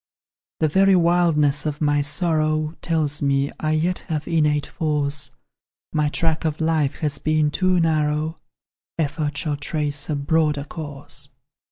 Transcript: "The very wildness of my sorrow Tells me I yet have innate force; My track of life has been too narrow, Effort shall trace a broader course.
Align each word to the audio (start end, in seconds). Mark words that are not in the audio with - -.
"The 0.61 0.67
very 0.67 0.95
wildness 0.95 1.67
of 1.67 1.79
my 1.79 2.01
sorrow 2.01 2.73
Tells 2.81 3.21
me 3.21 3.51
I 3.59 3.73
yet 3.73 3.99
have 4.07 4.27
innate 4.27 4.65
force; 4.65 5.29
My 5.93 6.09
track 6.09 6.43
of 6.43 6.59
life 6.59 6.95
has 7.01 7.19
been 7.19 7.51
too 7.51 7.79
narrow, 7.79 8.39
Effort 8.97 9.37
shall 9.37 9.57
trace 9.57 10.09
a 10.09 10.15
broader 10.15 10.63
course. 10.63 11.29